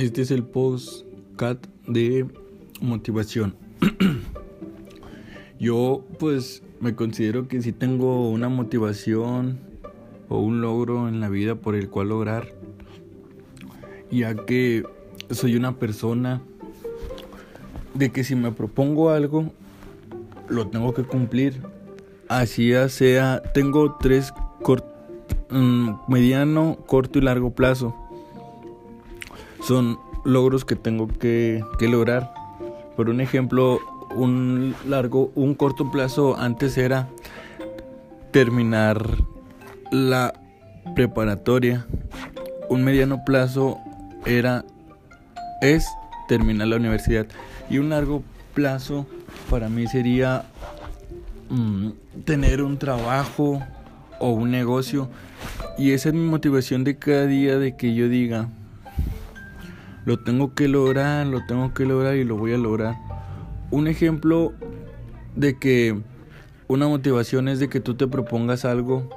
Este 0.00 0.22
es 0.22 0.30
el 0.30 0.44
postcat 0.44 1.66
de 1.88 2.24
motivación. 2.80 3.56
Yo 5.58 6.04
pues 6.20 6.62
me 6.78 6.94
considero 6.94 7.48
que 7.48 7.60
si 7.62 7.72
tengo 7.72 8.30
una 8.30 8.48
motivación 8.48 9.58
o 10.28 10.38
un 10.38 10.60
logro 10.60 11.08
en 11.08 11.18
la 11.18 11.28
vida 11.28 11.56
por 11.56 11.74
el 11.74 11.90
cual 11.90 12.10
lograr, 12.10 12.46
ya 14.08 14.36
que 14.36 14.84
soy 15.30 15.56
una 15.56 15.80
persona 15.80 16.42
de 17.94 18.10
que 18.10 18.22
si 18.22 18.36
me 18.36 18.52
propongo 18.52 19.10
algo, 19.10 19.52
lo 20.48 20.68
tengo 20.68 20.94
que 20.94 21.02
cumplir. 21.02 21.60
Así 22.28 22.68
ya 22.68 22.88
sea, 22.88 23.42
tengo 23.52 23.96
tres 23.98 24.32
mm, 25.50 25.90
mediano, 26.06 26.78
corto 26.86 27.18
y 27.18 27.22
largo 27.22 27.52
plazo. 27.52 28.07
Son 29.62 29.98
logros 30.24 30.64
que 30.64 30.76
tengo 30.76 31.08
que, 31.08 31.62
que 31.78 31.88
lograr. 31.88 32.32
Por 32.96 33.08
un 33.08 33.20
ejemplo, 33.20 33.80
un 34.14 34.74
largo, 34.86 35.30
un 35.34 35.54
corto 35.54 35.90
plazo 35.90 36.36
antes 36.36 36.76
era 36.78 37.08
terminar 38.30 39.16
la 39.90 40.34
preparatoria. 40.94 41.86
Un 42.68 42.84
mediano 42.84 43.24
plazo 43.24 43.78
era 44.26 44.64
es 45.60 45.86
terminar 46.28 46.68
la 46.68 46.76
universidad 46.76 47.26
y 47.70 47.78
un 47.78 47.88
largo 47.88 48.22
plazo 48.54 49.06
para 49.50 49.68
mí 49.68 49.86
sería 49.86 50.44
mm, 51.48 51.88
tener 52.24 52.62
un 52.62 52.78
trabajo 52.78 53.62
o 54.20 54.30
un 54.32 54.50
negocio 54.50 55.08
y 55.78 55.92
esa 55.92 56.10
es 56.10 56.14
mi 56.14 56.26
motivación 56.28 56.84
de 56.84 56.96
cada 56.96 57.26
día 57.26 57.58
de 57.58 57.76
que 57.76 57.94
yo 57.94 58.08
diga 58.08 58.48
lo 60.08 60.18
tengo 60.18 60.54
que 60.54 60.66
lograr, 60.66 61.26
lo 61.26 61.44
tengo 61.46 61.72
que 61.74 61.84
lograr 61.84 62.16
y 62.16 62.24
lo 62.24 62.36
voy 62.36 62.54
a 62.54 62.58
lograr 62.58 62.96
un 63.70 63.88
ejemplo 63.88 64.54
de 65.36 65.58
que 65.58 66.00
una 66.66 66.88
motivación 66.88 67.48
es 67.48 67.58
de 67.60 67.68
que 67.68 67.80
tú 67.80 67.94
te 67.94 68.06
propongas 68.06 68.64
algo 68.64 69.08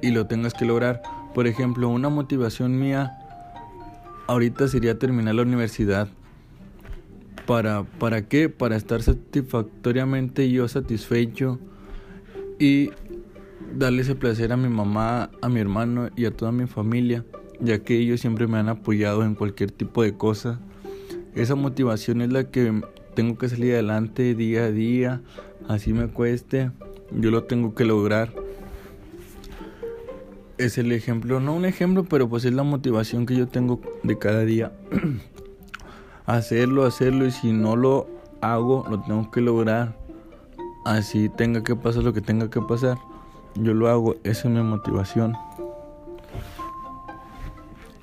y 0.00 0.10
lo 0.10 0.26
tengas 0.26 0.54
que 0.54 0.64
lograr. 0.64 1.02
Por 1.34 1.46
ejemplo, 1.46 1.88
una 1.88 2.08
motivación 2.08 2.78
mía 2.78 3.12
ahorita 4.26 4.68
sería 4.68 4.98
terminar 4.98 5.34
la 5.34 5.42
universidad. 5.42 6.08
¿Para, 7.46 7.82
¿Para 7.82 8.22
qué? 8.22 8.48
Para 8.48 8.76
estar 8.76 9.02
satisfactoriamente 9.02 10.50
yo 10.50 10.68
satisfecho 10.68 11.58
y 12.58 12.90
darle 13.74 14.00
ese 14.00 14.14
placer 14.14 14.52
a 14.52 14.56
mi 14.56 14.68
mamá, 14.68 15.30
a 15.40 15.48
mi 15.48 15.60
hermano 15.60 16.08
y 16.16 16.24
a 16.24 16.30
toda 16.30 16.52
mi 16.52 16.66
familia, 16.66 17.24
ya 17.62 17.78
que 17.78 17.96
ellos 17.96 18.20
siempre 18.20 18.46
me 18.46 18.58
han 18.58 18.68
apoyado 18.68 19.24
en 19.24 19.34
cualquier 19.34 19.70
tipo 19.70 20.02
de 20.02 20.14
cosa. 20.14 20.58
Esa 21.34 21.54
motivación 21.54 22.20
es 22.20 22.32
la 22.32 22.50
que 22.50 22.82
tengo 23.14 23.38
que 23.38 23.48
salir 23.48 23.74
adelante 23.74 24.34
día 24.34 24.64
a 24.64 24.70
día, 24.70 25.22
así 25.68 25.92
me 25.92 26.08
cueste, 26.08 26.70
yo 27.10 27.30
lo 27.30 27.44
tengo 27.44 27.74
que 27.74 27.84
lograr. 27.84 28.32
Es 30.58 30.76
el 30.76 30.92
ejemplo, 30.92 31.40
no 31.40 31.54
un 31.54 31.64
ejemplo, 31.64 32.04
pero 32.04 32.28
pues 32.28 32.44
es 32.44 32.52
la 32.52 32.62
motivación 32.62 33.26
que 33.26 33.36
yo 33.36 33.48
tengo 33.48 33.80
de 34.02 34.18
cada 34.18 34.44
día. 34.44 34.72
hacerlo, 36.26 36.84
hacerlo 36.84 37.26
y 37.26 37.30
si 37.30 37.52
no 37.52 37.76
lo 37.76 38.08
hago, 38.40 38.84
lo 38.90 39.00
tengo 39.00 39.30
que 39.30 39.40
lograr. 39.40 39.96
Así 40.84 41.28
tenga 41.28 41.62
que 41.62 41.76
pasar 41.76 42.02
lo 42.02 42.12
que 42.12 42.20
tenga 42.20 42.50
que 42.50 42.60
pasar, 42.60 42.98
yo 43.54 43.72
lo 43.72 43.88
hago, 43.88 44.16
esa 44.24 44.48
es 44.48 44.54
mi 44.54 44.62
motivación. 44.62 45.34